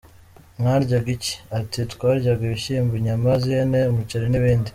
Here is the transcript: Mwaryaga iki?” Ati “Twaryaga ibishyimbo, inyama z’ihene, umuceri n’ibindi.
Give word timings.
Mwaryaga 0.59 1.09
iki?” 1.17 1.33
Ati 1.57 1.79
“Twaryaga 1.93 2.41
ibishyimbo, 2.47 2.91
inyama 2.99 3.29
z’ihene, 3.41 3.79
umuceri 3.91 4.27
n’ibindi. 4.29 4.69